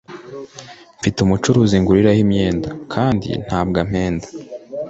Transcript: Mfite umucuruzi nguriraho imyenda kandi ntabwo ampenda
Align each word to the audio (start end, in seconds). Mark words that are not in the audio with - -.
Mfite 0.99 1.17
umucuruzi 1.21 1.75
nguriraho 1.81 2.19
imyenda 2.25 2.69
kandi 2.93 3.29
ntabwo 3.45 3.77
ampenda 3.83 4.27